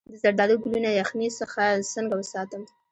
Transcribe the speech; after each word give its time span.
د 0.11 0.13
زردالو 0.21 0.61
ګلونه 0.63 0.89
د 0.91 0.95
یخنۍ 1.01 1.29
څخه 1.39 1.61
څنګه 1.93 2.15
وساتم؟ 2.17 2.63